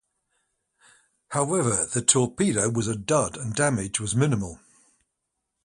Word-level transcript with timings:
However, 1.27 1.85
the 1.85 2.01
torpedo 2.01 2.71
was 2.71 2.87
a 2.87 2.95
dud 2.95 3.37
and 3.37 3.53
damage 3.53 3.99
was 3.99 4.15
minimal. 4.15 4.59